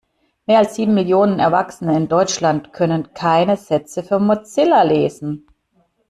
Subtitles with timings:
[0.47, 5.45] Mehr als sieben Millionen Erwachsene in Deutschland können keine Sätze für Mozilla lesen.